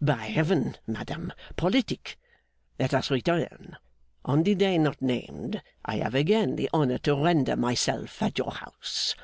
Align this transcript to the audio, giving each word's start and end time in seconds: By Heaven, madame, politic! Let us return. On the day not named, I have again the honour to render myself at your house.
By 0.00 0.28
Heaven, 0.32 0.78
madame, 0.86 1.34
politic! 1.56 2.16
Let 2.80 2.94
us 2.94 3.10
return. 3.10 3.76
On 4.24 4.42
the 4.42 4.54
day 4.54 4.78
not 4.78 5.02
named, 5.02 5.60
I 5.84 5.96
have 5.96 6.14
again 6.14 6.56
the 6.56 6.70
honour 6.72 6.96
to 7.00 7.14
render 7.22 7.54
myself 7.54 8.22
at 8.22 8.38
your 8.38 8.52
house. 8.52 9.14